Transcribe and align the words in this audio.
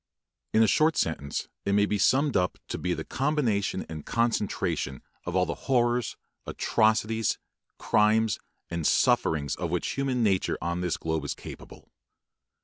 In 0.51 0.63
a 0.63 0.67
short 0.67 0.97
sentence 0.97 1.47
it 1.63 1.73
may 1.73 1.85
be 1.85 1.99
summed 1.99 2.35
up 2.35 2.57
to 2.69 2.79
be 2.79 2.95
the 2.95 3.03
combination 3.03 3.85
and 3.87 4.03
concentration 4.03 5.03
of 5.25 5.35
all 5.35 5.45
the 5.45 5.53
horrors, 5.69 6.17
atrocities, 6.47 7.37
crimes, 7.77 8.39
and 8.71 8.87
sufferings 8.87 9.55
of 9.57 9.69
which 9.69 9.89
human 9.89 10.23
nature 10.23 10.57
on 10.59 10.81
this 10.81 10.97
globe 10.97 11.23
is 11.23 11.35
capable. 11.35 11.91